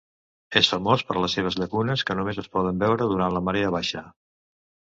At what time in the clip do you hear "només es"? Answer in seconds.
2.21-2.49